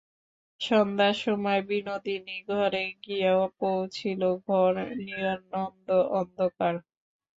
[0.59, 4.71] সন্ধ্যার সময় বিনোদিনী ঘরে গিয়া পৌঁছিল–ঘর
[4.99, 5.87] নিরানন্দ
[6.13, 6.73] অন্ধকার।